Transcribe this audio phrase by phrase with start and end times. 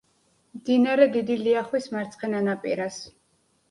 [0.59, 3.03] მდინარე დიდი ლიახვის მარცხენა ნაპირას.